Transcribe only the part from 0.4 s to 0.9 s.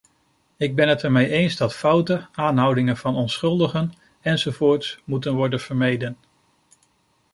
Ik ben